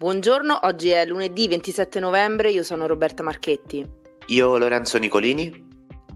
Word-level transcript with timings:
Buongiorno, 0.00 0.60
oggi 0.62 0.88
è 0.88 1.04
lunedì 1.04 1.46
27 1.46 2.00
novembre, 2.00 2.50
io 2.50 2.62
sono 2.62 2.86
Roberta 2.86 3.22
Marchetti. 3.22 3.86
Io 4.28 4.56
Lorenzo 4.56 4.96
Nicolini. 4.96 5.69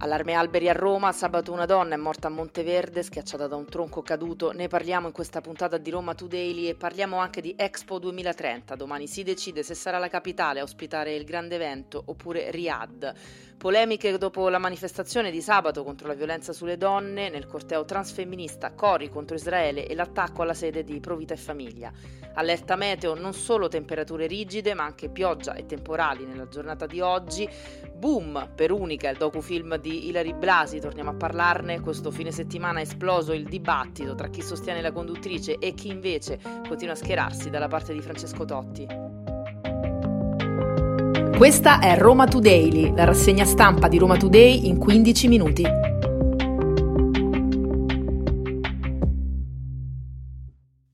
Allarme 0.04 0.34
alberi 0.34 0.68
a 0.68 0.74
Roma, 0.74 1.12
sabato 1.12 1.50
una 1.50 1.64
donna 1.64 1.94
è 1.94 1.96
morta 1.96 2.26
a 2.26 2.30
Monteverde 2.30 3.02
schiacciata 3.02 3.46
da 3.46 3.56
un 3.56 3.64
tronco 3.64 4.02
caduto. 4.02 4.52
Ne 4.52 4.68
parliamo 4.68 5.06
in 5.06 5.14
questa 5.14 5.40
puntata 5.40 5.78
di 5.78 5.88
Roma 5.88 6.14
Today 6.14 6.68
e 6.68 6.74
parliamo 6.74 7.16
anche 7.16 7.40
di 7.40 7.54
Expo 7.56 7.98
2030. 7.98 8.74
Domani 8.74 9.06
si 9.06 9.22
decide 9.22 9.62
se 9.62 9.72
sarà 9.72 9.96
la 9.96 10.08
capitale 10.08 10.60
a 10.60 10.62
ospitare 10.62 11.14
il 11.14 11.24
grande 11.24 11.54
evento 11.54 12.02
oppure 12.04 12.50
Riyadh. 12.50 13.14
Polemiche 13.56 14.18
dopo 14.18 14.50
la 14.50 14.58
manifestazione 14.58 15.30
di 15.30 15.40
sabato 15.40 15.82
contro 15.84 16.06
la 16.06 16.12
violenza 16.12 16.52
sulle 16.52 16.76
donne, 16.76 17.30
nel 17.30 17.46
corteo 17.46 17.86
transfemminista 17.86 18.72
Cori 18.72 19.08
contro 19.08 19.36
Israele 19.36 19.86
e 19.86 19.94
l'attacco 19.94 20.42
alla 20.42 20.52
sede 20.52 20.84
di 20.84 21.00
Provita 21.00 21.32
e 21.32 21.38
Famiglia. 21.38 21.90
Allerta 22.34 22.76
meteo, 22.76 23.14
non 23.14 23.32
solo 23.32 23.68
temperature 23.68 24.26
rigide, 24.26 24.74
ma 24.74 24.84
anche 24.84 25.08
pioggia 25.08 25.54
e 25.54 25.64
temporali 25.64 26.26
nella 26.26 26.48
giornata 26.48 26.84
di 26.84 27.00
oggi. 27.00 27.48
Boom 27.96 28.50
per 28.54 28.72
Unica, 28.72 29.08
il 29.08 29.16
docufilm 29.16 29.76
di 29.76 30.08
Ilari 30.08 30.34
Blasi, 30.34 30.80
torniamo 30.80 31.10
a 31.10 31.14
parlarne. 31.14 31.80
Questo 31.80 32.10
fine 32.10 32.32
settimana 32.32 32.80
è 32.80 32.82
esploso 32.82 33.32
il 33.32 33.44
dibattito 33.44 34.14
tra 34.14 34.28
chi 34.28 34.42
sostiene 34.42 34.80
la 34.82 34.92
conduttrice 34.92 35.58
e 35.58 35.74
chi 35.74 35.88
invece 35.88 36.38
continua 36.68 36.94
a 36.94 36.96
schierarsi 36.96 37.50
dalla 37.50 37.68
parte 37.68 37.92
di 37.92 38.00
Francesco 38.00 38.44
Totti. 38.44 38.86
Questa 41.36 41.80
è 41.80 41.96
Roma 41.96 42.26
Today, 42.26 42.94
la 42.94 43.04
rassegna 43.04 43.44
stampa 43.44 43.88
di 43.88 43.98
Roma 43.98 44.16
Today 44.16 44.66
in 44.66 44.76
15 44.76 45.28
minuti. 45.28 45.62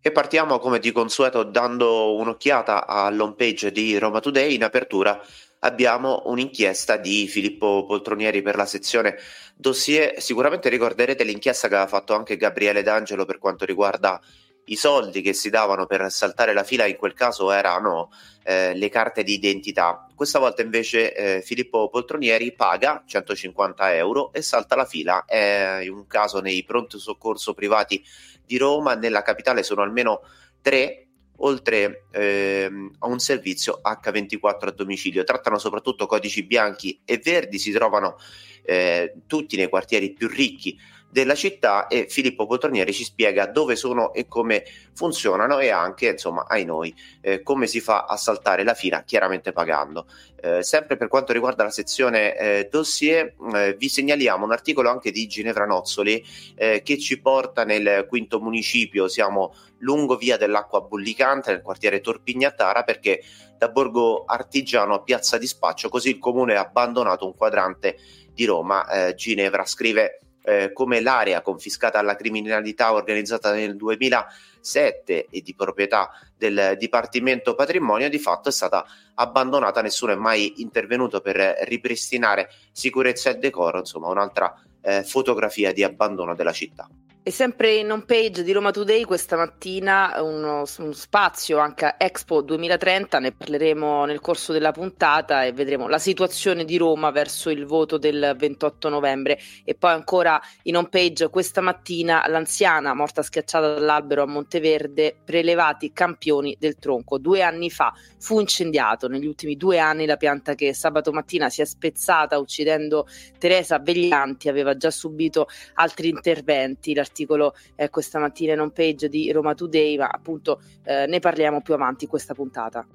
E 0.02 0.12
partiamo 0.12 0.58
come 0.58 0.78
di 0.78 0.92
consueto 0.92 1.44
dando 1.44 2.14
un'occhiata 2.16 2.86
all'home 2.86 3.34
page 3.34 3.70
di 3.70 3.98
Roma 3.98 4.20
Today. 4.20 4.54
In 4.54 4.64
apertura 4.64 5.20
abbiamo 5.60 6.22
un'inchiesta 6.26 6.96
di 6.96 7.26
Filippo 7.26 7.84
Poltronieri 7.86 8.42
per 8.42 8.56
la 8.56 8.66
sezione 8.66 9.16
dossier. 9.54 10.20
Sicuramente 10.20 10.68
ricorderete 10.68 11.24
l'inchiesta 11.24 11.68
che 11.68 11.74
aveva 11.74 11.88
fatto 11.88 12.14
anche 12.14 12.36
Gabriele 12.36 12.82
D'Angelo 12.82 13.24
per 13.24 13.38
quanto 13.38 13.64
riguarda 13.64 14.20
i 14.66 14.76
soldi 14.76 15.20
che 15.20 15.32
si 15.32 15.50
davano 15.50 15.86
per 15.86 16.10
saltare 16.10 16.52
la 16.52 16.62
fila, 16.62 16.86
in 16.86 16.96
quel 16.96 17.12
caso 17.12 17.50
erano 17.50 18.10
eh, 18.44 18.74
le 18.74 18.88
carte 18.88 19.24
di 19.24 19.34
identità. 19.34 20.06
Questa 20.14 20.38
volta 20.38 20.62
invece 20.62 21.14
eh, 21.14 21.42
Filippo 21.42 21.88
Poltronieri 21.88 22.52
paga 22.52 23.02
150 23.04 23.94
euro 23.96 24.32
e 24.32 24.42
salta 24.42 24.76
la 24.76 24.84
fila. 24.84 25.24
È 25.24 25.86
un 25.88 26.06
caso 26.06 26.40
nei 26.40 26.62
pronto 26.62 26.98
soccorso 26.98 27.52
privati 27.52 28.02
di 28.44 28.58
Roma, 28.58 28.94
nella 28.94 29.22
capitale 29.22 29.62
sono 29.62 29.82
almeno 29.82 30.22
tre 30.60 31.09
oltre 31.42 32.06
ehm, 32.10 32.90
a 32.98 33.06
un 33.06 33.18
servizio 33.18 33.80
H24 33.82 34.66
a 34.68 34.70
domicilio. 34.72 35.24
Trattano 35.24 35.58
soprattutto 35.58 36.06
codici 36.06 36.44
bianchi 36.44 37.00
e 37.04 37.20
verdi, 37.22 37.58
si 37.58 37.70
trovano 37.72 38.16
eh, 38.62 39.14
tutti 39.26 39.56
nei 39.56 39.68
quartieri 39.68 40.12
più 40.12 40.28
ricchi 40.28 40.78
della 41.10 41.34
città 41.34 41.88
e 41.88 42.06
Filippo 42.08 42.46
Poltronieri 42.46 42.92
ci 42.92 43.04
spiega 43.04 43.46
dove 43.46 43.74
sono 43.74 44.12
e 44.12 44.28
come 44.28 44.64
funzionano 44.94 45.58
e 45.58 45.70
anche, 45.70 46.10
insomma, 46.10 46.46
ai 46.46 46.64
noi, 46.64 46.94
eh, 47.20 47.42
come 47.42 47.66
si 47.66 47.80
fa 47.80 48.04
a 48.04 48.16
saltare 48.16 48.62
la 48.62 48.74
fila, 48.74 49.02
chiaramente 49.02 49.52
pagando. 49.52 50.06
Eh, 50.40 50.62
sempre 50.62 50.96
per 50.96 51.08
quanto 51.08 51.32
riguarda 51.32 51.64
la 51.64 51.70
sezione 51.70 52.36
eh, 52.36 52.68
dossier, 52.70 53.34
eh, 53.54 53.74
vi 53.76 53.88
segnaliamo 53.88 54.44
un 54.44 54.52
articolo 54.52 54.88
anche 54.88 55.10
di 55.10 55.26
Ginevra 55.26 55.66
Nozzoli 55.66 56.24
eh, 56.54 56.82
che 56.82 56.98
ci 56.98 57.20
porta 57.20 57.64
nel 57.64 58.06
quinto 58.08 58.40
municipio, 58.40 59.08
siamo 59.08 59.54
lungo 59.78 60.16
via 60.16 60.36
dell'acqua 60.36 60.80
bullicante 60.82 61.50
nel 61.50 61.62
quartiere 61.62 62.00
Torpignatara 62.00 62.84
perché 62.84 63.22
da 63.58 63.68
Borgo 63.68 64.24
Artigiano 64.24 64.94
a 64.94 65.02
Piazza 65.02 65.36
di 65.38 65.46
Spaccio, 65.46 65.88
così 65.88 66.10
il 66.10 66.18
comune 66.18 66.56
ha 66.56 66.60
abbandonato 66.62 67.26
un 67.26 67.34
quadrante 67.34 67.98
di 68.32 68.44
Roma. 68.44 68.88
Eh, 68.88 69.14
Ginevra 69.14 69.66
scrive 69.66 70.20
eh, 70.42 70.72
come 70.72 71.00
l'area 71.00 71.42
confiscata 71.42 71.98
alla 71.98 72.16
criminalità 72.16 72.92
organizzata 72.92 73.52
nel 73.52 73.76
2007 73.76 75.26
e 75.30 75.40
di 75.42 75.54
proprietà 75.54 76.10
del 76.36 76.76
Dipartimento 76.78 77.54
Patrimonio 77.54 78.08
di 78.08 78.18
fatto 78.18 78.48
è 78.48 78.52
stata 78.52 78.84
abbandonata, 79.14 79.82
nessuno 79.82 80.12
è 80.12 80.16
mai 80.16 80.60
intervenuto 80.62 81.20
per 81.20 81.36
ripristinare 81.62 82.50
sicurezza 82.72 83.30
e 83.30 83.36
decoro, 83.36 83.78
insomma 83.78 84.08
un'altra 84.08 84.54
eh, 84.80 85.04
fotografia 85.04 85.72
di 85.72 85.82
abbandono 85.82 86.34
della 86.34 86.52
città. 86.52 86.88
E 87.22 87.32
sempre 87.32 87.74
in 87.74 87.90
home 87.92 88.06
page 88.06 88.42
di 88.42 88.50
Roma 88.50 88.70
Today 88.70 89.02
questa 89.02 89.36
mattina 89.36 90.22
uno, 90.22 90.64
uno, 90.78 90.92
spazio 90.92 91.58
anche 91.58 91.96
Expo 91.98 92.40
2030, 92.40 93.18
ne 93.18 93.32
parleremo 93.32 94.06
nel 94.06 94.20
corso 94.20 94.54
della 94.54 94.72
puntata 94.72 95.44
e 95.44 95.52
vedremo 95.52 95.86
la 95.86 95.98
situazione 95.98 96.64
di 96.64 96.78
Roma 96.78 97.10
verso 97.10 97.50
il 97.50 97.66
voto 97.66 97.98
del 97.98 98.34
28 98.38 98.88
novembre. 98.88 99.38
E 99.64 99.74
poi 99.74 99.90
ancora 99.90 100.40
in 100.62 100.78
home 100.78 100.88
page 100.88 101.28
questa 101.28 101.60
mattina 101.60 102.26
l'anziana 102.26 102.94
morta 102.94 103.20
schiacciata 103.20 103.74
dall'albero 103.74 104.22
a 104.22 104.26
Monteverde, 104.26 105.14
prelevati 105.22 105.92
campioni 105.92 106.56
del 106.58 106.76
tronco. 106.76 107.18
Due 107.18 107.42
anni 107.42 107.68
fa 107.68 107.92
fu 108.18 108.40
incendiato, 108.40 109.08
negli 109.08 109.26
ultimi 109.26 109.56
due 109.56 109.78
anni 109.78 110.06
la 110.06 110.16
pianta 110.16 110.54
che 110.54 110.72
sabato 110.72 111.12
mattina 111.12 111.50
si 111.50 111.60
è 111.60 111.66
spezzata 111.66 112.38
uccidendo 112.38 113.06
Teresa 113.36 113.78
Veglianti 113.78 114.48
aveva 114.48 114.74
già 114.74 114.90
subito 114.90 115.48
altri 115.74 116.08
interventi 116.08 116.94
l'articolo 117.10 117.54
eh, 117.74 117.90
questa 117.90 118.18
mattina 118.18 118.54
in 118.54 118.70
page 118.70 119.08
di 119.08 119.30
Roma 119.32 119.54
Today, 119.54 119.96
ma 119.96 120.06
appunto 120.06 120.60
eh, 120.84 121.06
ne 121.06 121.18
parliamo 121.18 121.60
più 121.60 121.74
avanti 121.74 122.04
in 122.04 122.10
questa 122.10 122.34
puntata. 122.34 122.86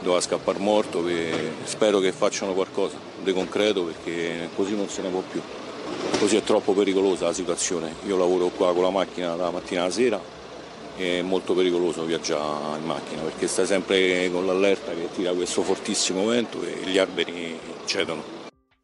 Doveva 0.00 0.20
scappare 0.20 0.58
morto, 0.58 1.04
spero 1.64 1.98
che 2.00 2.12
facciano 2.12 2.52
qualcosa 2.52 2.96
di 3.22 3.32
concreto 3.32 3.84
perché 3.84 4.48
così 4.54 4.74
non 4.74 4.88
se 4.88 5.02
ne 5.02 5.10
può 5.10 5.20
più. 5.20 5.40
Così 6.18 6.36
è 6.36 6.42
troppo 6.42 6.72
pericolosa 6.72 7.26
la 7.26 7.32
situazione. 7.32 7.94
Io 8.06 8.16
lavoro 8.16 8.48
qua 8.48 8.72
con 8.72 8.82
la 8.82 8.90
macchina 8.90 9.36
dalla 9.36 9.50
mattina 9.50 9.82
alla 9.82 9.90
sera 9.90 10.36
è 10.96 11.22
molto 11.22 11.54
pericoloso 11.54 12.04
viaggiare 12.04 12.78
in 12.80 12.84
macchina 12.84 13.22
perché 13.22 13.46
stai 13.46 13.66
sempre 13.66 14.28
con 14.32 14.44
l'allerta 14.44 14.92
che 14.92 15.08
tira 15.14 15.32
questo 15.32 15.62
fortissimo 15.62 16.26
vento 16.26 16.60
e 16.62 16.88
gli 16.88 16.98
alberi 16.98 17.56
cedono. 17.84 18.37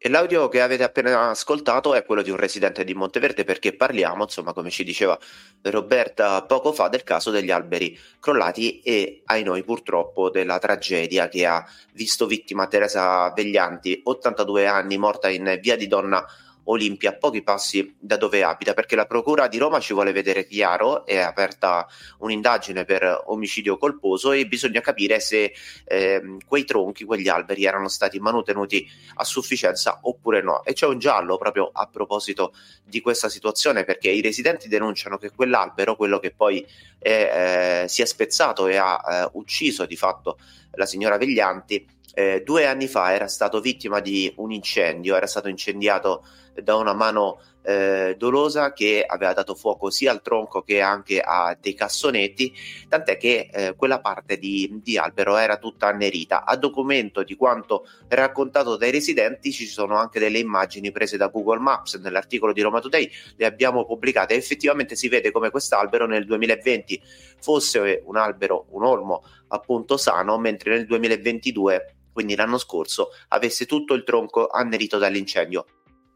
E 0.05 0.09
l'audio 0.09 0.49
che 0.49 0.61
avete 0.61 0.83
appena 0.83 1.31
ascoltato 1.31 1.95
è 1.95 2.05
quello 2.05 2.21
di 2.21 2.29
un 2.29 2.37
residente 2.37 2.83
di 2.83 2.93
Monteverde 2.93 3.43
perché 3.43 3.75
parliamo, 3.75 4.21
insomma, 4.21 4.53
come 4.53 4.69
ci 4.69 4.83
diceva 4.83 5.17
Roberta 5.63 6.43
poco 6.43 6.73
fa, 6.73 6.89
del 6.89 7.01
caso 7.01 7.31
degli 7.31 7.49
alberi 7.49 7.97
crollati 8.19 8.81
e, 8.81 9.23
ai 9.25 9.41
noi 9.41 9.63
purtroppo, 9.63 10.29
della 10.29 10.59
tragedia 10.59 11.27
che 11.27 11.47
ha 11.47 11.67
visto 11.93 12.27
vittima 12.27 12.67
Teresa 12.67 13.33
Veglianti, 13.33 14.01
82 14.03 14.67
anni, 14.67 14.99
morta 14.99 15.27
in 15.27 15.57
via 15.59 15.75
di 15.75 15.87
Donna 15.87 16.23
Olimpia, 16.65 17.11
a 17.11 17.13
pochi 17.13 17.41
passi 17.41 17.95
da 17.99 18.17
dove 18.17 18.43
abita, 18.43 18.73
perché 18.73 18.95
la 18.95 19.05
Procura 19.05 19.47
di 19.47 19.57
Roma 19.57 19.79
ci 19.79 19.93
vuole 19.93 20.11
vedere 20.11 20.45
chiaro, 20.47 21.05
è 21.05 21.17
aperta 21.17 21.87
un'indagine 22.19 22.85
per 22.85 23.23
omicidio 23.25 23.77
colposo 23.77 24.31
e 24.31 24.47
bisogna 24.47 24.81
capire 24.81 25.19
se 25.19 25.53
eh, 25.85 26.37
quei 26.45 26.63
tronchi, 26.63 27.03
quegli 27.03 27.27
alberi 27.27 27.65
erano 27.65 27.87
stati 27.87 28.19
manutenuti 28.19 28.87
a 29.15 29.23
sufficienza 29.23 29.99
oppure 30.01 30.41
no. 30.41 30.63
E 30.63 30.73
c'è 30.73 30.87
un 30.87 30.99
giallo 30.99 31.37
proprio 31.37 31.69
a 31.71 31.87
proposito 31.87 32.53
di 32.83 33.01
questa 33.01 33.29
situazione, 33.29 33.83
perché 33.83 34.09
i 34.09 34.21
residenti 34.21 34.67
denunciano 34.67 35.17
che 35.17 35.31
quell'albero, 35.31 35.95
quello 35.95 36.19
che 36.19 36.31
poi 36.31 36.65
è, 36.97 37.83
eh, 37.83 37.87
si 37.87 38.01
è 38.01 38.05
spezzato 38.05 38.67
e 38.67 38.77
ha 38.77 39.01
eh, 39.07 39.29
ucciso 39.33 39.85
di 39.85 39.95
fatto 39.95 40.37
la 40.75 40.85
signora 40.85 41.17
Veglianti, 41.17 41.85
eh, 42.13 42.41
due 42.45 42.65
anni 42.65 42.87
fa 42.87 43.13
era 43.13 43.27
stato 43.27 43.59
vittima 43.59 43.99
di 43.99 44.31
un 44.37 44.51
incendio, 44.51 45.15
era 45.15 45.27
stato 45.27 45.49
incendiato 45.49 46.25
da 46.63 46.75
una 46.75 46.93
mano 46.93 47.39
eh, 47.65 48.15
dolosa 48.17 48.73
che 48.73 49.03
aveva 49.05 49.33
dato 49.33 49.55
fuoco 49.55 49.89
sia 49.89 50.11
al 50.11 50.21
tronco 50.21 50.61
che 50.61 50.81
anche 50.81 51.19
a 51.19 51.57
dei 51.59 51.73
cassonetti, 51.73 52.53
tant'è 52.87 53.17
che 53.17 53.49
eh, 53.51 53.75
quella 53.75 53.99
parte 53.99 54.37
di, 54.37 54.79
di, 54.83 54.97
albero 54.97 55.35
era 55.37 55.57
tutta 55.57 55.87
annerita. 55.87 56.45
A 56.45 56.55
documento 56.55 57.23
di 57.23 57.35
quanto 57.35 57.87
raccontato 58.07 58.77
dai 58.77 58.91
residenti 58.91 59.51
ci 59.51 59.65
sono 59.65 59.95
anche 59.95 60.19
delle 60.19 60.39
immagini 60.39 60.91
prese 60.91 61.17
da 61.17 61.27
Google 61.27 61.59
Maps 61.59 61.95
nell'articolo 61.95 62.53
di 62.53 62.61
Roma 62.61 62.79
Today, 62.79 63.09
le 63.35 63.45
abbiamo 63.45 63.85
pubblicate 63.85 64.35
e 64.35 64.37
effettivamente 64.37 64.95
si 64.95 65.09
vede 65.09 65.31
come 65.31 65.49
quest'albero 65.49 66.05
nel 66.05 66.25
2020 66.25 67.01
fosse 67.39 68.01
un 68.05 68.17
albero, 68.17 68.67
un 68.69 68.83
olmo 68.83 69.23
appunto 69.47 69.97
sano, 69.97 70.37
mentre 70.37 70.75
nel 70.75 70.85
2022 70.85 71.95
quindi 72.15 72.35
l'anno 72.35 72.57
scorso, 72.57 73.09
avesse 73.29 73.65
tutto 73.65 73.93
il 73.93 74.05
tronco 74.05 74.47
annerito 74.47 74.97
dall'incendio 74.97 75.65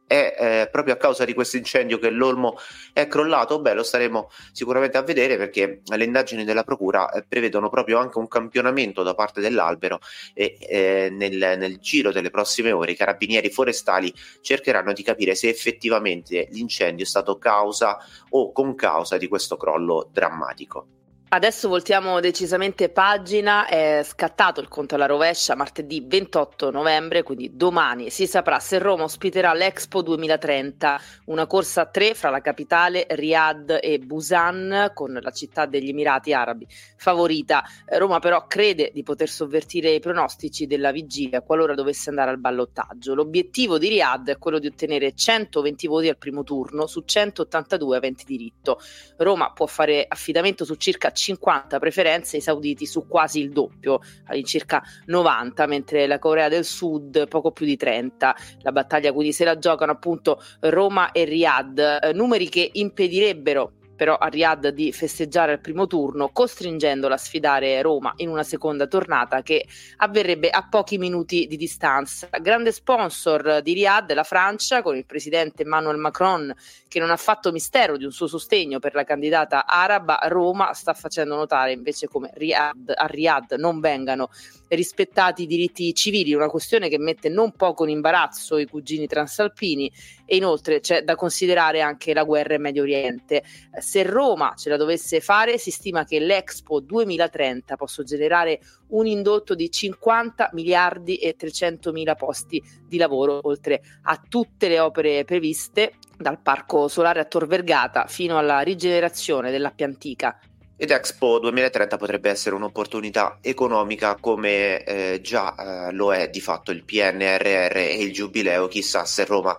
è 0.10 0.36
eh, 0.40 0.70
proprio 0.72 0.96
a 0.96 0.98
causa 0.98 1.24
di 1.24 1.36
questo 1.36 1.56
incendio 1.58 2.00
che 2.00 2.10
l'olmo 2.10 2.58
è 2.94 3.06
crollato? 3.06 3.62
Beh, 3.62 3.76
lo 3.76 3.84
staremo 3.84 4.32
sicuramente 4.52 4.98
a 4.98 5.04
vedere 5.04 5.38
perché 5.38 5.82
le 5.86 6.04
indagini 6.04 6.44
della 6.44 6.64
Procura 6.64 7.12
eh, 7.12 7.24
prevedono 7.28 7.70
proprio 7.70 8.00
anche 8.00 8.18
un 8.18 8.28
campionamento 8.28 9.04
da 9.04 9.14
parte 9.14 9.40
dell'albero 9.40 10.00
e 10.34 10.58
eh, 10.62 11.10
nel, 11.12 11.58
nel, 11.60 11.78
giro 11.78 12.12
delle 12.12 12.32
prossime 12.32 12.72
ore 12.72 12.94
i 12.94 12.96
carabinieri 12.96 13.52
forestali 13.52 14.12
cercheranno 14.42 14.94
di 14.94 15.04
capire 15.04 15.36
se 15.36 15.48
effettivamente 15.48 16.48
l'incendio 16.50 17.06
è 17.06 17.08
stato 17.08 17.38
causa 17.38 18.00
o 18.30 18.52
con 18.52 18.74
causa 18.74 19.18
di 19.18 19.28
questo 19.28 19.58
crollo 19.58 20.10
drammatico. 20.12 20.99
Adesso 21.32 21.68
voltiamo 21.70 22.20
decisamente 22.20 22.90
pagina, 22.90 23.68
è 23.68 24.02
scattato 24.04 24.62
il 24.62 24.68
conto 24.68 24.96
alla 24.96 25.06
rovescia 25.06 25.54
martedì 25.54 26.04
28 26.04 26.72
novembre, 26.72 27.22
quindi 27.22 27.56
domani 27.56 28.10
si 28.10 28.26
saprà 28.26 28.60
se 28.60 28.80
Roma 28.80 29.04
ospiterà 29.04 29.54
l'Expo 29.54 30.02
2030, 30.02 31.00
una 31.26 31.46
corsa 31.46 31.82
a 31.82 31.86
tre 31.86 32.16
fra 32.16 32.32
la 32.32 32.42
capitale 32.42 33.06
Riyadh 33.08 33.78
e 33.80 34.00
Busan 34.00 34.90
con 34.96 35.20
la 35.22 35.30
città 35.30 35.68
degli 35.68 35.90
Emirati 35.90 36.34
Arabi 36.34 36.66
favorita. 36.96 37.64
Roma 37.86 38.18
però 38.18 38.48
crede 38.48 38.90
di 38.92 39.04
poter 39.04 39.30
sovvertire 39.30 39.92
i 39.92 40.00
pronostici 40.00 40.66
della 40.66 40.92
vigilia 40.92 41.44
qualora 41.44 41.76
dovesse 41.76 42.10
andare 42.10 42.32
al 42.32 42.40
ballottaggio. 42.40 43.14
L'obiettivo 43.14 43.78
di 43.78 43.90
Riyadh 43.90 44.30
è 44.30 44.38
quello 44.40 44.58
di 44.58 44.66
ottenere 44.66 45.14
120 45.14 45.86
voti 45.86 46.10
al 46.10 46.18
primo 46.18 46.44
turno 46.44 46.88
su 46.88 47.04
182 47.06 47.96
aventi 47.96 48.26
diritto. 48.26 48.82
Roma 49.18 49.52
può 49.52 49.68
fare 49.68 50.06
affidamento 50.08 50.66
su 50.66 50.74
circa 50.74 51.12
50 51.20 51.80
preferenze, 51.80 52.38
i 52.38 52.42
sauditi 52.42 52.86
su 52.86 53.08
quasi 53.08 53.40
il 53.40 53.52
doppio, 53.52 54.00
all'incirca 54.26 54.82
90, 55.06 55.66
mentre 55.68 56.08
la 56.08 56.20
Corea 56.20 56.50
del 56.50 56.66
Sud 56.66 57.28
poco 57.28 57.52
più 57.52 57.66
di 57.66 57.78
30. 57.78 58.36
La 58.62 58.72
battaglia 58.72 59.12
quindi 59.12 59.34
se 59.34 59.44
la 59.44 59.58
giocano 59.58 59.92
appunto 59.92 60.42
Roma 60.62 61.12
e 61.12 61.26
Riyadh, 61.26 61.80
eh, 61.80 62.14
numeri 62.14 62.50
che 62.50 62.70
impedirebbero 62.74 63.74
però 64.00 64.16
a 64.16 64.28
Riyadh 64.28 64.70
di 64.70 64.94
festeggiare 64.94 65.52
al 65.52 65.60
primo 65.60 65.86
turno, 65.86 66.30
costringendola 66.30 67.16
a 67.16 67.18
sfidare 67.18 67.82
Roma 67.82 68.14
in 68.18 68.30
una 68.30 68.44
seconda 68.44 68.88
tornata 68.88 69.42
che 69.42 69.66
avverrebbe 69.98 70.50
a 70.50 70.66
pochi 70.70 70.98
minuti 70.98 71.48
di 71.48 71.58
distanza. 71.58 72.30
Grande 72.40 72.72
sponsor 72.72 73.62
di 73.62 73.74
Riyadh 73.74 74.14
la 74.14 74.24
Francia, 74.24 74.82
con 74.82 74.96
il 74.96 75.06
presidente 75.06 75.64
Emmanuel 75.64 75.98
Macron 75.98 76.56
che 76.88 77.00
non 77.00 77.12
ha 77.12 77.18
fatto 77.18 77.52
mistero 77.52 77.98
di 77.98 78.06
un 78.06 78.12
suo 78.12 78.28
sostegno 78.28 78.80
per 78.80 78.96
la 78.96 79.04
candidata 79.04 79.66
araba. 79.66 80.18
Roma 80.30 80.72
sta 80.72 80.94
facendo 80.94 81.36
notare 81.36 81.74
invece 81.74 82.08
come 82.08 82.32
Riyadh, 82.34 82.94
a 82.96 83.06
Riyadh 83.06 83.56
non 83.58 83.82
vengano 83.82 84.30
rispettati 84.70 85.44
i 85.44 85.48
diritti 85.48 85.94
civili, 85.94 86.34
una 86.34 86.48
questione 86.48 86.88
che 86.88 86.98
mette 86.98 87.28
non 87.28 87.52
poco 87.52 87.84
in 87.84 87.90
imbarazzo 87.90 88.58
i 88.58 88.66
cugini 88.66 89.08
transalpini 89.08 89.92
e 90.26 90.36
inoltre 90.36 90.80
c'è 90.80 91.04
da 91.04 91.16
considerare 91.16 91.82
anche 91.82 92.14
la 92.14 92.24
guerra 92.24 92.54
in 92.54 92.62
Medio 92.62 92.84
Oriente 92.84 93.44
se 93.90 94.04
Roma 94.04 94.54
ce 94.56 94.70
la 94.70 94.78
dovesse 94.78 95.20
fare, 95.20 95.58
si 95.58 95.72
stima 95.72 96.06
che 96.06 96.20
l'Expo 96.20 96.80
2030 96.80 97.76
possa 97.76 98.04
generare 98.04 98.60
un 98.90 99.08
indotto 99.08 99.56
di 99.56 99.72
50 99.72 100.52
miliardi 100.54 101.16
e 101.16 101.36
300 101.36 101.92
mila 101.92 102.14
posti 102.14 102.62
di 102.86 102.98
lavoro, 102.98 103.40
oltre 103.42 103.82
a 104.04 104.22
tutte 104.30 104.68
le 104.68 104.80
opere 104.80 105.26
previste 105.26 105.94
dal 106.16 106.40
parco 106.40 106.88
solare 106.88 107.20
a 107.20 107.26
Tor 107.26 107.48
Vergata 107.48 108.06
fino 108.06 108.38
alla 108.38 108.60
rigenerazione 108.60 109.50
dell'Appia 109.50 109.88
Antica. 109.88 110.40
Ed 110.82 110.92
Expo 110.92 111.40
2030 111.40 111.98
potrebbe 111.98 112.30
essere 112.30 112.56
un'opportunità 112.56 113.40
economica 113.42 114.16
come 114.16 114.84
eh, 114.84 115.20
già 115.22 115.88
eh, 115.90 115.92
lo 115.94 116.14
è 116.14 116.30
di 116.30 116.40
fatto 116.40 116.72
il 116.72 116.86
PNRR 116.86 117.76
e 117.76 118.02
il 118.04 118.14
Giubileo, 118.14 118.68
chissà 118.68 119.04
se 119.04 119.26
Roma 119.26 119.58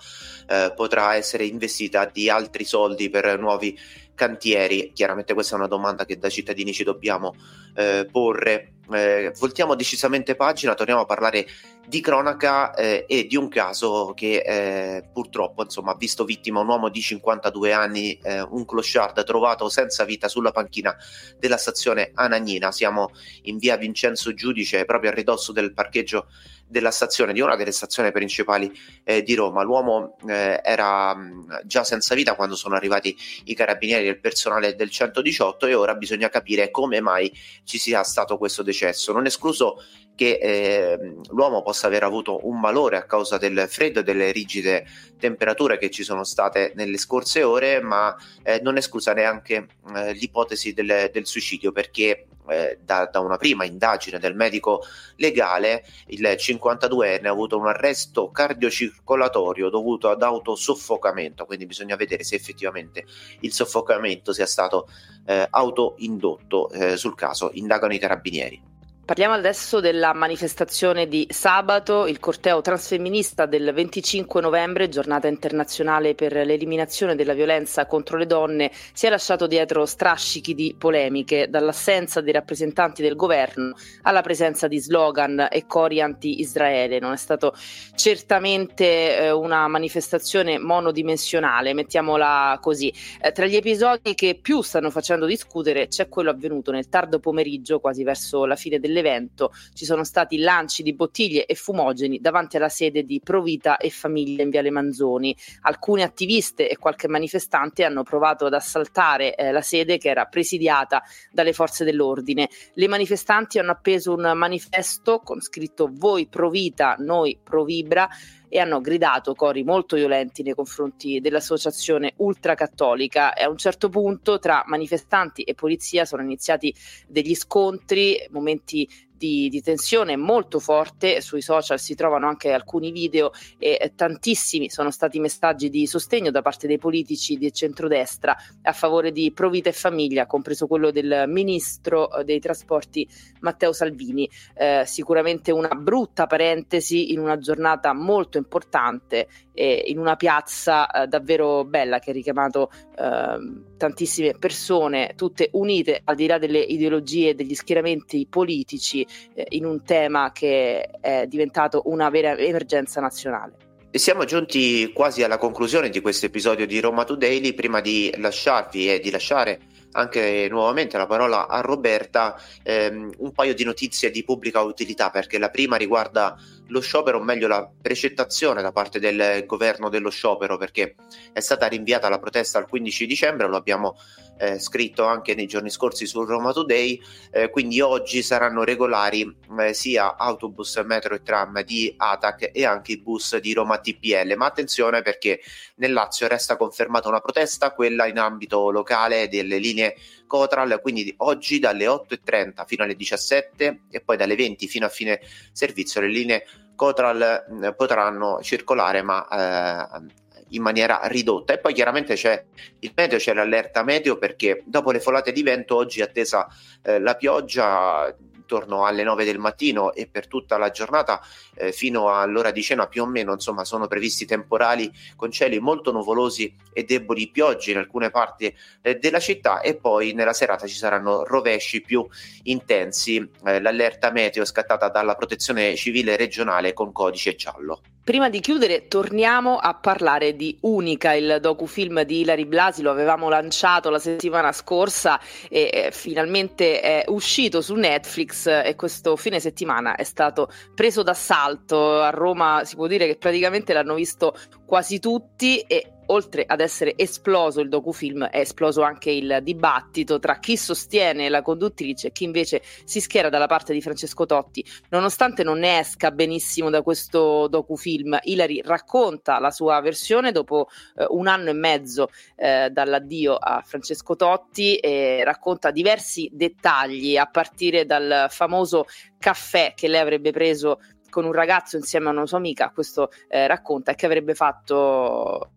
eh, 0.48 0.72
potrà 0.74 1.16
essere 1.16 1.44
investita 1.44 2.06
di 2.06 2.30
altri 2.30 2.64
soldi 2.64 3.10
per 3.10 3.38
nuovi 3.38 3.78
cantieri? 4.20 4.92
Chiaramente 4.92 5.32
questa 5.32 5.54
è 5.54 5.58
una 5.58 5.66
domanda 5.66 6.04
che 6.04 6.18
da 6.18 6.28
cittadini 6.28 6.74
ci 6.74 6.84
dobbiamo 6.84 7.34
eh, 7.74 8.06
porre. 8.10 8.72
Eh, 8.92 9.32
voltiamo 9.38 9.74
decisamente 9.74 10.34
pagina, 10.34 10.74
torniamo 10.74 11.02
a 11.02 11.06
parlare 11.06 11.46
di 11.86 12.00
cronaca 12.00 12.72
eh, 12.74 13.04
e 13.08 13.26
di 13.26 13.36
un 13.36 13.48
caso 13.48 14.12
che 14.14 14.42
eh, 14.44 15.08
purtroppo 15.12 15.62
ha 15.62 15.96
visto 15.96 16.24
vittima 16.24 16.60
un 16.60 16.68
uomo 16.68 16.88
di 16.88 17.00
52 17.00 17.72
anni, 17.72 18.18
eh, 18.22 18.42
un 18.42 18.64
clochard 18.64 19.24
trovato 19.24 19.68
senza 19.68 20.04
vita 20.04 20.28
sulla 20.28 20.52
panchina 20.52 20.96
della 21.38 21.56
stazione 21.56 22.10
Anagnina. 22.14 22.70
Siamo 22.70 23.10
in 23.42 23.58
via 23.58 23.76
Vincenzo 23.76 24.32
Giudice, 24.34 24.84
proprio 24.84 25.10
a 25.10 25.14
ridosso 25.14 25.52
del 25.52 25.72
parcheggio 25.72 26.26
della 26.70 26.92
stazione, 26.92 27.32
di 27.32 27.40
una 27.40 27.56
delle 27.56 27.72
stazioni 27.72 28.12
principali 28.12 28.72
eh, 29.02 29.22
di 29.22 29.34
Roma. 29.34 29.62
L'uomo 29.62 30.16
eh, 30.28 30.60
era 30.62 31.14
mh, 31.14 31.62
già 31.64 31.82
senza 31.82 32.14
vita 32.14 32.36
quando 32.36 32.54
sono 32.54 32.76
arrivati 32.76 33.16
i 33.44 33.54
carabinieri 33.54 34.06
e 34.06 34.10
il 34.10 34.20
personale 34.20 34.76
del 34.76 34.88
118 34.88 35.66
e 35.66 35.74
ora 35.74 35.96
bisogna 35.96 36.28
capire 36.28 36.70
come 36.70 37.00
mai 37.00 37.32
ci 37.64 37.78
sia 37.78 38.04
stato 38.04 38.38
questo 38.38 38.62
decesso. 38.80 39.12
Non 39.12 39.26
escluso 39.26 39.82
che 40.14 40.38
eh, 40.40 41.16
l'uomo 41.30 41.62
possa 41.62 41.86
aver 41.86 42.02
avuto 42.02 42.46
un 42.46 42.60
malore 42.60 42.96
a 42.96 43.04
causa 43.04 43.38
del 43.38 43.66
freddo 43.68 44.00
e 44.00 44.02
delle 44.02 44.32
rigide 44.32 44.86
temperature 45.18 45.78
che 45.78 45.90
ci 45.90 46.02
sono 46.02 46.24
state 46.24 46.72
nelle 46.74 46.98
scorse 46.98 47.42
ore, 47.42 47.80
ma 47.80 48.14
eh, 48.42 48.60
non 48.62 48.76
esclusa 48.76 49.12
neanche 49.14 49.68
eh, 49.94 50.12
l'ipotesi 50.12 50.74
del, 50.74 51.08
del, 51.10 51.26
suicidio 51.26 51.72
perché 51.72 52.26
eh, 52.48 52.78
da, 52.82 53.08
da, 53.10 53.20
una 53.20 53.38
prima 53.38 53.64
indagine 53.64 54.18
del 54.18 54.34
medico 54.34 54.82
legale 55.16 55.84
il 56.08 56.20
52enne 56.20 57.26
ha 57.26 57.30
avuto 57.30 57.56
un 57.56 57.68
arresto 57.68 58.30
cardiocircolatorio 58.30 59.70
dovuto 59.70 60.10
ad 60.10 60.22
autosoffocamento, 60.22 61.46
quindi 61.46 61.64
bisogna 61.64 61.96
vedere 61.96 62.24
se 62.24 62.34
effettivamente 62.34 63.06
il 63.40 63.52
soffocamento 63.52 64.34
sia 64.34 64.46
stato 64.46 64.86
eh, 65.24 65.46
autoindotto. 65.48 66.68
Eh, 66.70 66.96
sul 66.98 67.14
caso 67.14 67.50
indagano 67.54 67.94
i 67.94 67.98
carabinieri. 67.98 68.69
Parliamo 69.10 69.34
adesso 69.34 69.80
della 69.80 70.14
manifestazione 70.14 71.08
di 71.08 71.26
sabato, 71.30 72.06
il 72.06 72.20
corteo 72.20 72.60
transfemminista 72.60 73.44
del 73.44 73.72
25 73.74 74.40
novembre, 74.40 74.88
giornata 74.88 75.26
internazionale 75.26 76.14
per 76.14 76.32
l'eliminazione 76.32 77.16
della 77.16 77.32
violenza 77.32 77.86
contro 77.86 78.16
le 78.16 78.26
donne, 78.26 78.70
si 78.92 79.06
è 79.06 79.10
lasciato 79.10 79.48
dietro 79.48 79.84
strascichi 79.84 80.54
di 80.54 80.76
polemiche, 80.78 81.48
dall'assenza 81.50 82.20
dei 82.20 82.32
rappresentanti 82.32 83.02
del 83.02 83.16
governo 83.16 83.74
alla 84.02 84.22
presenza 84.22 84.68
di 84.68 84.78
slogan 84.78 85.48
e 85.50 85.66
cori 85.66 86.00
anti-Israele. 86.00 87.00
Non 87.00 87.14
è 87.14 87.16
stato 87.16 87.52
certamente 87.96 89.16
eh, 89.16 89.32
una 89.32 89.66
manifestazione 89.66 90.56
monodimensionale, 90.60 91.74
mettiamola 91.74 92.60
così. 92.62 92.94
Eh, 93.20 93.32
tra 93.32 93.46
gli 93.46 93.56
episodi 93.56 94.14
che 94.14 94.38
più 94.40 94.62
stanno 94.62 94.90
facendo 94.90 95.26
discutere 95.26 95.88
c'è 95.88 96.08
quello 96.08 96.30
avvenuto 96.30 96.70
nel 96.70 96.88
tardo 96.88 97.18
pomeriggio, 97.18 97.80
quasi 97.80 98.04
verso 98.04 98.44
la 98.44 98.54
fine 98.54 98.78
delle 98.78 98.98
dell'evento 99.00 99.52
ci 99.74 99.84
sono 99.84 100.04
stati 100.04 100.38
lanci 100.38 100.82
di 100.82 100.94
bottiglie 100.94 101.46
e 101.46 101.54
fumogeni 101.54 102.20
davanti 102.20 102.56
alla 102.56 102.68
sede 102.68 103.04
di 103.04 103.20
Provita 103.22 103.78
e 103.78 103.90
Famiglia 103.90 104.42
in 104.42 104.50
Viale 104.50 104.70
Manzoni. 104.70 105.36
Alcune 105.62 106.02
attiviste 106.02 106.68
e 106.68 106.76
qualche 106.76 107.08
manifestante 107.08 107.84
hanno 107.84 108.02
provato 108.02 108.46
ad 108.46 108.54
assaltare 108.54 109.34
eh, 109.34 109.50
la 109.50 109.62
sede 109.62 109.98
che 109.98 110.08
era 110.10 110.26
presidiata 110.26 111.02
dalle 111.32 111.52
forze 111.52 111.84
dell'ordine. 111.84 112.48
Le 112.74 112.88
manifestanti 112.88 113.58
hanno 113.58 113.72
appeso 113.72 114.14
un 114.14 114.32
manifesto 114.34 115.20
con 115.20 115.40
scritto 115.40 115.88
Voi 115.90 116.28
Provita, 116.28 116.96
noi 116.98 117.38
Provibra 117.42 118.08
e 118.50 118.58
hanno 118.58 118.80
gridato 118.80 119.34
cori 119.34 119.62
molto 119.62 119.94
violenti 119.96 120.42
nei 120.42 120.54
confronti 120.54 121.20
dell'associazione 121.20 122.14
ultracattolica. 122.16 123.32
E 123.32 123.44
a 123.44 123.48
un 123.48 123.56
certo 123.56 123.88
punto 123.88 124.38
tra 124.40 124.64
manifestanti 124.66 125.42
e 125.42 125.54
polizia 125.54 126.04
sono 126.04 126.22
iniziati 126.22 126.74
degli 127.06 127.34
scontri, 127.34 128.26
momenti 128.30 128.86
di, 129.20 129.50
di, 129.50 129.60
tensione 129.60 130.16
molto 130.16 130.58
forte. 130.58 131.20
Sui 131.20 131.42
social 131.42 131.78
si 131.78 131.94
trovano 131.94 132.26
anche 132.26 132.52
alcuni 132.52 132.90
video 132.90 133.32
e 133.58 133.92
tantissimi 133.94 134.70
sono 134.70 134.90
stati 134.90 135.20
messaggi 135.20 135.68
di 135.68 135.86
sostegno 135.86 136.30
da 136.30 136.40
parte 136.40 136.66
dei 136.66 136.78
politici 136.78 137.36
di 137.36 137.52
centrodestra 137.52 138.34
a 138.62 138.72
favore 138.72 139.12
di 139.12 139.30
Provita 139.32 139.68
e 139.68 139.72
Famiglia, 139.72 140.24
compreso 140.24 140.66
quello 140.66 140.90
del 140.90 141.24
ministro 141.26 142.10
eh, 142.10 142.24
dei 142.24 142.40
trasporti 142.40 143.06
Matteo 143.40 143.74
Salvini. 143.74 144.28
Eh, 144.54 144.84
sicuramente 144.86 145.52
una 145.52 145.68
brutta 145.68 146.26
parentesi 146.26 147.12
in 147.12 147.18
una 147.18 147.36
giornata 147.36 147.92
molto 147.92 148.38
importante 148.38 149.28
e 149.52 149.84
in 149.88 149.98
una 149.98 150.16
piazza 150.16 150.88
eh, 150.88 151.06
davvero 151.06 151.64
bella 151.66 151.98
che 151.98 152.10
ha 152.10 152.14
richiamato 152.14 152.70
eh, 153.00 153.62
tantissime 153.78 154.34
persone, 154.38 155.14
tutte 155.16 155.48
unite 155.52 156.02
al 156.04 156.16
di 156.16 156.26
là 156.26 156.36
delle 156.36 156.58
ideologie 156.58 157.30
e 157.30 157.34
degli 157.34 157.54
schieramenti 157.54 158.26
politici 158.28 159.06
eh, 159.34 159.46
in 159.50 159.64
un 159.64 159.82
tema 159.82 160.32
che 160.32 160.82
è 161.00 161.26
diventato 161.26 161.82
una 161.86 162.10
vera 162.10 162.36
emergenza 162.36 163.00
nazionale. 163.00 163.68
E 163.90 163.98
siamo 163.98 164.24
giunti 164.24 164.92
quasi 164.92 165.22
alla 165.22 165.38
conclusione 165.38 165.88
di 165.88 166.00
questo 166.00 166.26
episodio 166.26 166.66
di 166.66 166.78
Roma 166.78 167.04
Today. 167.04 167.54
Prima 167.54 167.80
di 167.80 168.14
lasciarvi 168.18 168.92
e 168.92 169.00
di 169.00 169.10
lasciare 169.10 169.62
anche 169.92 170.46
nuovamente 170.48 170.96
la 170.96 171.06
parola 171.06 171.48
a 171.48 171.60
Roberta, 171.60 172.40
ehm, 172.62 173.14
un 173.18 173.32
paio 173.32 173.54
di 173.54 173.64
notizie 173.64 174.10
di 174.10 174.22
pubblica 174.22 174.60
utilità, 174.60 175.10
perché 175.10 175.38
la 175.38 175.48
prima 175.48 175.76
riguarda 175.76 176.36
lo 176.70 176.80
sciopero, 176.80 177.18
o 177.18 177.22
meglio 177.22 177.46
la 177.46 177.68
precettazione 177.80 178.62
da 178.62 178.72
parte 178.72 178.98
del 178.98 179.44
governo 179.46 179.88
dello 179.88 180.10
sciopero, 180.10 180.56
perché 180.56 180.96
è 181.32 181.40
stata 181.40 181.66
rinviata 181.66 182.08
la 182.08 182.18
protesta 182.18 182.58
al 182.58 182.68
15 182.68 183.06
dicembre, 183.06 183.46
lo 183.46 183.56
abbiamo 183.56 183.96
eh, 184.38 184.58
scritto 184.58 185.04
anche 185.04 185.34
nei 185.34 185.46
giorni 185.46 185.68
scorsi 185.68 186.06
su 186.06 186.24
Roma 186.24 186.52
Today, 186.52 187.00
eh, 187.30 187.50
quindi 187.50 187.80
oggi 187.80 188.22
saranno 188.22 188.64
regolari 188.64 189.36
eh, 189.58 189.74
sia 189.74 190.16
autobus, 190.16 190.76
metro 190.84 191.14
e 191.14 191.22
tram 191.22 191.62
di 191.62 191.92
ATAC 191.94 192.50
e 192.52 192.64
anche 192.64 192.92
i 192.92 193.00
bus 193.00 193.36
di 193.36 193.52
Roma 193.52 193.78
TPL, 193.78 194.34
ma 194.36 194.46
attenzione 194.46 195.02
perché 195.02 195.40
nel 195.76 195.92
Lazio 195.92 196.26
resta 196.26 196.56
confermata 196.56 197.08
una 197.08 197.20
protesta, 197.20 197.72
quella 197.72 198.06
in 198.06 198.18
ambito 198.18 198.70
locale 198.70 199.28
delle 199.28 199.58
linee 199.58 199.96
Cotral, 200.30 200.80
quindi 200.80 201.12
oggi 201.18 201.58
dalle 201.58 201.86
8.30 201.86 202.64
fino 202.64 202.84
alle 202.84 202.94
17 202.94 203.80
e 203.90 204.00
poi 204.00 204.16
dalle 204.16 204.36
20 204.36 204.68
fino 204.68 204.86
a 204.86 204.88
fine 204.88 205.20
servizio 205.50 206.00
le 206.00 206.06
linee 206.06 206.46
Cotral 206.80 207.44
mh, 207.46 207.74
potranno 207.76 208.38
circolare 208.40 209.02
ma 209.02 209.28
eh, 209.28 210.00
in 210.48 210.62
maniera 210.62 211.00
ridotta. 211.04 211.52
E 211.52 211.58
poi 211.58 211.74
chiaramente 211.74 212.14
c'è 212.14 212.42
il 212.78 212.92
meteo, 212.96 213.18
c'è 213.18 213.34
l'allerta 213.34 213.82
meteo 213.82 214.16
perché 214.16 214.62
dopo 214.64 214.90
le 214.90 214.98
folate 214.98 215.30
di 215.30 215.42
vento 215.42 215.76
oggi 215.76 216.00
è 216.00 216.04
attesa 216.04 216.48
eh, 216.82 216.98
la 216.98 217.16
pioggia 217.16 218.16
intorno 218.50 218.84
alle 218.84 219.04
9 219.04 219.24
del 219.24 219.38
mattino 219.38 219.92
e 219.92 220.08
per 220.08 220.26
tutta 220.26 220.58
la 220.58 220.70
giornata 220.70 221.22
eh, 221.54 221.70
fino 221.70 222.12
all'ora 222.12 222.50
di 222.50 222.62
cena 222.62 222.88
più 222.88 223.02
o 223.02 223.06
meno 223.06 223.32
insomma 223.32 223.64
sono 223.64 223.86
previsti 223.86 224.26
temporali 224.26 224.90
con 225.14 225.30
cieli 225.30 225.60
molto 225.60 225.92
nuvolosi 225.92 226.52
e 226.72 226.82
deboli 226.82 227.30
piogge 227.30 227.70
in 227.70 227.76
alcune 227.76 228.10
parti 228.10 228.52
eh, 228.82 228.96
della 228.96 229.20
città 229.20 229.60
e 229.60 229.76
poi 229.76 230.12
nella 230.14 230.32
serata 230.32 230.66
ci 230.66 230.74
saranno 230.74 231.24
rovesci 231.24 231.80
più 231.80 232.04
intensi. 232.44 233.16
Eh, 233.44 233.60
l'allerta 233.60 234.10
meteo 234.10 234.44
scattata 234.44 234.88
dalla 234.88 235.14
protezione 235.14 235.76
civile 235.76 236.16
regionale 236.16 236.72
con 236.72 236.90
codice 236.90 237.36
giallo 237.36 237.82
Prima 238.10 238.28
di 238.28 238.40
chiudere, 238.40 238.88
torniamo 238.88 239.56
a 239.58 239.72
parlare 239.74 240.34
di 240.34 240.58
Unica, 240.62 241.12
il 241.12 241.38
docufilm 241.40 242.02
di 242.02 242.22
Ilari 242.22 242.44
Blasi. 242.44 242.82
Lo 242.82 242.90
avevamo 242.90 243.28
lanciato 243.28 243.88
la 243.88 244.00
settimana 244.00 244.50
scorsa 244.50 245.20
e 245.48 245.70
eh, 245.72 245.90
finalmente 245.92 246.80
è 246.80 247.04
uscito 247.06 247.60
su 247.60 247.76
Netflix 247.76 248.48
e 248.48 248.74
questo 248.74 249.14
fine 249.14 249.38
settimana 249.38 249.94
è 249.94 250.02
stato 250.02 250.50
preso 250.74 251.04
d'assalto. 251.04 252.00
A 252.02 252.10
Roma 252.10 252.64
si 252.64 252.74
può 252.74 252.88
dire 252.88 253.06
che 253.06 253.14
praticamente 253.14 253.72
l'hanno 253.72 253.94
visto 253.94 254.34
quasi 254.66 254.98
tutti 254.98 255.60
e 255.60 255.99
oltre 256.10 256.44
ad 256.46 256.60
essere 256.60 256.94
esploso 256.96 257.60
il 257.60 257.68
docufilm, 257.68 258.26
è 258.26 258.40
esploso 258.40 258.82
anche 258.82 259.10
il 259.10 259.40
dibattito 259.42 260.18
tra 260.18 260.38
chi 260.38 260.56
sostiene 260.56 261.28
la 261.28 261.42
conduttrice 261.42 262.08
e 262.08 262.12
chi 262.12 262.24
invece 262.24 262.62
si 262.84 263.00
schiera 263.00 263.28
dalla 263.28 263.46
parte 263.46 263.72
di 263.72 263.80
Francesco 263.80 264.26
Totti. 264.26 264.64
Nonostante 264.90 265.42
non 265.42 265.58
ne 265.60 265.78
esca 265.78 266.10
benissimo 266.10 266.70
da 266.70 266.82
questo 266.82 267.48
docufilm, 267.48 268.18
Hilary 268.22 268.60
racconta 268.62 269.38
la 269.38 269.50
sua 269.50 269.80
versione 269.80 270.32
dopo 270.32 270.68
eh, 270.96 271.06
un 271.08 271.26
anno 271.26 271.50
e 271.50 271.54
mezzo 271.54 272.08
eh, 272.36 272.68
dall'addio 272.70 273.36
a 273.36 273.62
Francesco 273.64 274.16
Totti 274.16 274.76
e 274.76 275.22
racconta 275.24 275.70
diversi 275.70 276.28
dettagli 276.32 277.16
a 277.16 277.26
partire 277.26 277.86
dal 277.86 278.26
famoso 278.28 278.86
caffè 279.18 279.72
che 279.74 279.88
lei 279.88 280.00
avrebbe 280.00 280.32
preso 280.32 280.78
con 281.10 281.24
un 281.24 281.32
ragazzo 281.32 281.76
insieme 281.76 282.08
a 282.08 282.12
una 282.12 282.26
sua 282.26 282.38
amica, 282.38 282.70
questo 282.70 283.10
eh, 283.28 283.46
racconta 283.46 283.94
che 283.94 284.06
avrebbe 284.06 284.34
fatto 284.34 285.50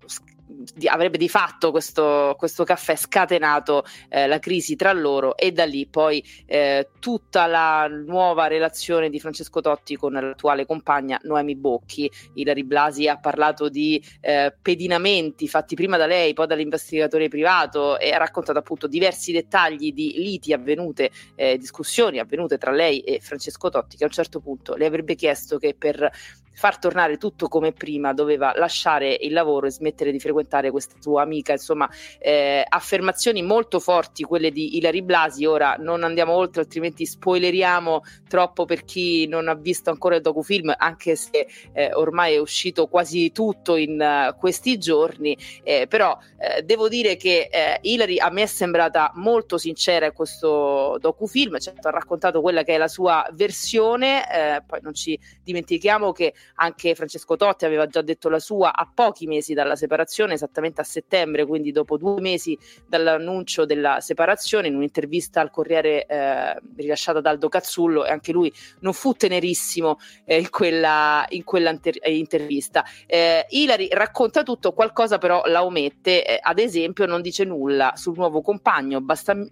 di, 0.74 0.88
avrebbe 0.88 1.18
di 1.18 1.30
fatto 1.30 1.72
questo, 1.72 2.36
questo 2.38 2.64
caffè 2.64 2.96
scatenato 2.96 3.84
eh, 4.10 4.28
la 4.28 4.40
crisi 4.40 4.76
tra 4.76 4.94
loro 4.94 5.36
e 5.36 5.52
da 5.52 5.66
lì 5.66 5.88
poi 5.88 6.24
eh, 6.46 6.90
tutta 7.00 7.46
la 7.48 7.88
nuova 7.88 8.48
relazione 8.48 9.10
di 9.10 9.20
Francesco 9.20 9.62
Totti 9.62 9.96
con 9.96 10.14
l'attuale 10.14 10.66
compagna 10.66 11.20
Noemi 11.24 11.56
Bocchi. 11.56 12.10
Ilari 12.36 12.64
Blasi 12.64 13.08
ha 13.08 13.18
parlato 13.18 13.70
di 13.70 14.04
eh, 14.22 14.56
pedinamenti 14.62 15.48
fatti 15.48 15.76
prima 15.76 15.98
da 15.98 16.06
lei, 16.06 16.34
poi 16.34 16.48
dall'investigatore 16.48 17.28
privato 17.28 18.00
e 18.00 18.12
ha 18.12 18.18
raccontato 18.18 18.60
appunto 18.60 18.88
diversi 18.88 19.32
dettagli 19.32 19.92
di 19.92 20.14
liti 20.18 20.54
avvenute, 20.54 21.12
eh, 21.36 21.58
discussioni 21.58 22.20
avvenute 22.20 22.58
tra 22.58 22.72
lei 22.72 23.02
e 23.02 23.20
Francesco 23.20 23.70
Totti 23.70 23.98
che 23.98 24.04
a 24.04 24.08
un 24.08 24.14
certo 24.14 24.40
punto 24.40 24.76
le 24.76 24.86
avrebbe 24.86 25.16
chiesto 25.16 25.58
che 25.58 25.76
per 25.78 26.10
far 26.54 26.78
tornare 26.78 27.18
tutto 27.18 27.48
come 27.48 27.72
prima 27.74 28.14
doveva 28.14 28.54
lasciare 28.56 29.18
il 29.22 29.34
lavoro 29.34 29.68
e 29.68 29.72
smettere 29.72 30.12
di 30.12 30.20
frequentare 30.20 30.72
questa 30.72 30.96
sua 31.00 31.22
amica. 31.22 31.54
Insomma 31.54 31.90
eh, 32.20 32.64
affermazioni 32.68 33.42
molto 33.42 33.80
forti 33.80 34.24
quelle 34.24 34.52
di 34.52 34.78
Ilari 34.78 35.02
Blasi. 35.02 35.46
Ora 35.46 35.76
non 35.78 36.04
andiamo 36.04 36.34
oltre 36.34 36.62
altrimenti 36.62 37.06
spoileriamo 37.06 38.02
troppo 38.28 38.66
per 38.66 38.86
chi 38.86 39.28
non 39.28 39.48
ha 39.48 39.56
visto 39.56 39.90
ancora 39.90 40.16
il 40.16 40.22
docufilm 40.22 40.74
anche 40.78 41.16
se 41.16 41.48
eh, 41.74 41.94
ormai 41.94 42.36
è 42.36 42.40
uscito 42.40 42.88
quasi 42.88 43.32
tutto 43.32 43.76
in 43.76 44.00
uh, 44.00 44.38
questi 44.38 44.78
giorni. 44.78 45.38
Eh, 45.64 45.88
però 45.88 46.18
eh, 46.38 46.62
devo 46.64 46.88
dire 46.88 47.16
che 47.16 47.50
eh, 47.52 47.80
Ilari 47.82 48.20
a 48.20 48.30
me 48.30 48.44
è 48.44 48.48
sembrata 48.48 49.12
molto 49.16 49.58
sincera 49.58 50.06
in 50.08 50.14
questo 50.14 50.98
docufilm. 51.00 51.60
Certo 51.60 51.88
ha 51.88 51.92
raccontato 51.92 52.42
quella 52.42 52.64
che 52.64 52.76
è 52.76 52.78
la 52.78 52.88
sua 52.88 53.28
versione 53.34 54.24
eh, 54.32 54.64
poi 54.66 54.80
non 54.82 54.94
ci 54.94 55.18
dimentichiamo 55.44 56.12
che 56.12 56.34
anche 56.56 56.96
Francesco 56.96 57.36
Totti 57.36 57.66
aveva 57.66 57.88
già 57.88 58.02
detto 58.02 58.30
la 58.30 58.40
sua 58.40 58.74
a 58.74 58.90
pochi 58.94 59.28
mesi 59.28 59.54
dalla 59.54 59.76
separazione, 59.76 60.34
esattamente 60.34 60.82
a 60.82 60.84
settembre, 60.84 61.46
quindi 61.46 61.72
dopo 61.72 61.98
due 61.98 62.20
mesi 62.22 62.58
dall'annuncio 62.88 63.66
della 63.66 64.00
separazione, 64.00 64.68
in 64.68 64.76
un'intervista 64.76 65.42
al 65.42 65.52
Corriere 65.52 66.06
eh, 66.06 66.62
rilasciata 66.76 67.22
da 67.22 67.30
Aldo 67.30 67.50
Cazzullo, 67.50 68.06
e 68.06 68.12
anche 68.12 68.32
lui 68.32 68.52
non 68.80 68.94
fu 68.94 69.14
tenerissimo 69.14 70.00
eh, 70.26 70.40
in 70.40 70.50
quella, 70.50 71.26
in 71.30 71.44
quella 71.44 71.78
eh, 71.82 72.18
intervista. 72.18 72.84
Eh, 73.06 73.46
Ilari 73.50 73.90
racconta 73.92 74.44
tutto, 74.44 74.74
qualcosa 74.74 75.18
però 75.18 75.44
la 75.46 75.64
omette, 75.64 76.26
eh, 76.26 76.40
ad 76.42 76.60
esempio 76.60 77.06
non 77.06 77.22
dice 77.22 77.44
nulla 77.44 77.94
sul 77.96 78.16
nuovo 78.16 78.42
compagno 78.42 79.02
Bastian 79.02 79.50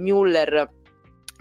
Müller 0.00 0.68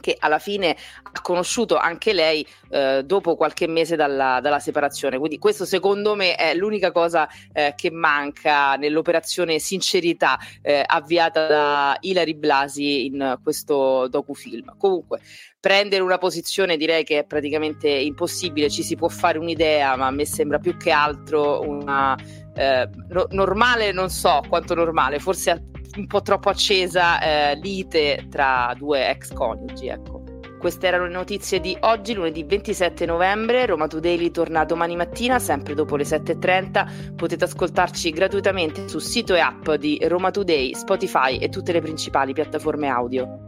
che 0.04 0.18
alla 0.20 0.38
fine 0.38 0.76
ha 1.04 1.22
conosciuto 1.22 1.78
anche 1.78 2.12
lei 2.12 2.46
eh, 2.70 3.04
dopo 3.06 3.38
qualche 3.38 3.68
mese 3.68 3.96
dalla, 3.96 4.42
dalla, 4.42 4.60
separazione. 4.60 5.18
Quindi 5.18 5.40
questo 5.40 5.64
secondo 5.64 6.14
me 6.14 6.36
è 6.36 6.54
l'unica 6.54 6.92
cosa 6.92 7.26
eh, 7.54 7.74
che 7.78 7.90
manca 7.90 8.76
nell'operazione 8.76 9.60
sincerità 9.60 10.38
eh, 10.62 10.84
avviata 10.86 11.48
da 11.48 11.98
Ilari 12.02 12.36
Blasi 12.36 13.06
in 13.06 13.40
questo 13.42 14.10
docufilm. 14.10 14.76
Comunque, 14.78 15.22
prendere 15.58 16.04
una 16.04 16.18
posizione 16.18 16.76
direi 16.76 17.06
che 17.06 17.20
è 17.20 17.24
praticamente 17.24 17.88
impossibile, 17.88 18.70
ci 18.70 18.84
si 18.84 18.98
può 18.98 19.08
fare 19.08 19.38
un'idea, 19.38 19.96
ma 19.96 20.08
a 20.08 20.12
me 20.12 20.26
sembra 20.26 20.60
più 20.60 20.76
che 20.76 20.92
altro 20.92 21.62
una 21.62 22.18
eh, 22.54 22.90
no, 23.08 23.28
normale, 23.30 23.94
non 23.94 24.10
so 24.10 24.42
quanto 24.50 24.76
normale, 24.76 25.20
forse 25.20 25.72
un 25.98 26.08
po' 26.08 26.22
troppo 26.22 26.50
accesa 26.50 27.22
eh, 27.22 27.56
lite 27.56 28.28
tra 28.30 28.74
due 28.78 29.10
ex 29.10 29.34
coniugi, 29.34 29.88
ecco. 29.88 30.24
Queste 30.64 30.88
erano 30.88 31.08
le 31.08 31.12
notizie 31.12 31.60
di 31.60 31.76
oggi, 31.82 32.14
lunedì 32.14 32.46
27 32.46 33.06
novembre. 33.06 33.66
Roma 33.66 33.88
Today 33.88 34.32
torna 34.32 34.64
domani 34.64 34.96
mattina, 34.96 35.38
sempre 35.38 35.74
dopo 35.74 35.98
le 35.98 36.06
7.30. 36.06 37.16
Potete 37.18 37.44
ascoltarci 37.44 38.12
gratuitamente 38.12 38.88
sul 38.88 39.02
sito 39.02 39.36
e 39.36 39.42
app 39.42 39.70
di 39.72 40.00
Roma 40.04 40.32
Today, 40.32 40.74
Spotify 40.74 41.38
e 41.38 41.50
tutte 41.50 41.74
le 41.74 41.82
principali 41.82 42.32
piattaforme 42.32 42.88
audio. 42.88 43.40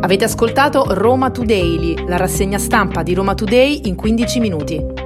Avete 0.00 0.24
ascoltato 0.24 0.84
Roma 0.88 1.30
Today, 1.30 2.06
la 2.06 2.18
rassegna 2.18 2.58
stampa 2.58 3.02
di 3.02 3.14
Roma 3.14 3.32
Today 3.34 3.82
in 3.84 3.94
15 3.94 4.40
minuti. 4.40 5.01